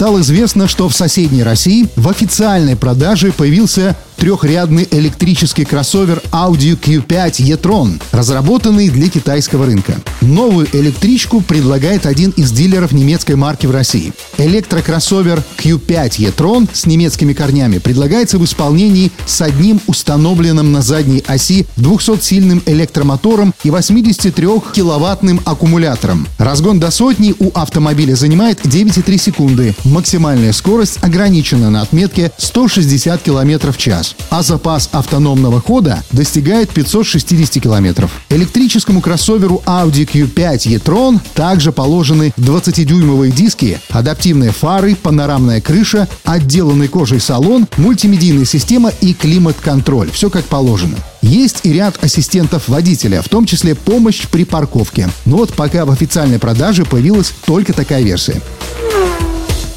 [0.00, 7.36] Стало известно, что в соседней России в официальной продаже появился трехрядный электрический кроссовер Audi Q5
[7.38, 9.94] e-tron, разработанный для китайского рынка.
[10.20, 14.12] Новую электричку предлагает один из дилеров немецкой марки в России.
[14.36, 21.66] Электрокроссовер Q5 e-tron с немецкими корнями предлагается в исполнении с одним установленным на задней оси
[21.78, 26.28] 200-сильным электромотором и 83-киловаттным аккумулятором.
[26.36, 29.74] Разгон до сотни у автомобиля занимает 9,3 секунды.
[29.84, 37.62] Максимальная скорость ограничена на отметке 160 км в час а запас автономного хода достигает 560
[37.62, 38.10] километров.
[38.28, 47.20] Электрическому кроссоверу Audi Q5 e-tron также положены 20-дюймовые диски, адаптивные фары, панорамная крыша, отделанный кожей
[47.20, 50.10] салон, мультимедийная система и климат-контроль.
[50.10, 50.96] Все как положено.
[51.22, 55.08] Есть и ряд ассистентов водителя, в том числе помощь при парковке.
[55.26, 58.40] Но вот пока в официальной продаже появилась только такая версия.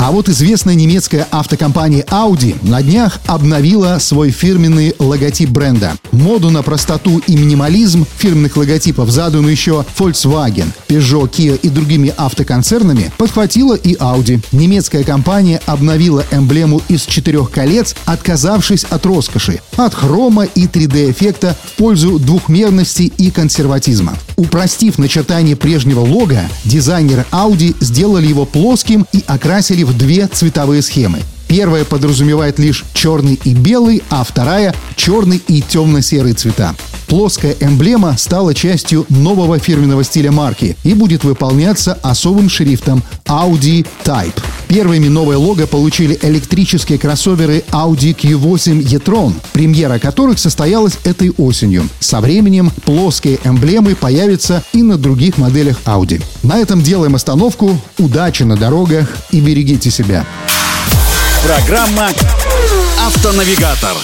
[0.03, 5.93] А вот известная немецкая автокомпания Audi на днях обновила свой фирменный логотип бренда.
[6.11, 13.13] Моду на простоту и минимализм фирменных логотипов, заданную еще Volkswagen, Peugeot, Kia и другими автоконцернами,
[13.17, 14.43] подхватила и Audi.
[14.51, 21.77] Немецкая компания обновила эмблему из четырех колец, отказавшись от роскоши, от хрома и 3D-эффекта в
[21.77, 24.17] пользу двухмерности и консерватизма.
[24.35, 31.19] Упростив начертание прежнего лога, дизайнеры Audi сделали его плоским и окрасили в две цветовые схемы.
[31.47, 36.73] Первая подразумевает лишь черный и белый, а вторая— черный и темно-серый цвета.
[37.05, 44.41] Плоская эмблема стала частью нового фирменного стиля марки и будет выполняться особым шрифтом Audi Type.
[44.73, 51.87] Первыми новое лого получили электрические кроссоверы Audi Q8 e-tron, премьера которых состоялась этой осенью.
[51.99, 56.23] Со временем плоские эмблемы появятся и на других моделях Audi.
[56.41, 57.79] На этом делаем остановку.
[57.99, 60.25] Удачи на дорогах и берегите себя.
[61.45, 62.09] Программа
[63.05, 63.95] «Автонавигатор».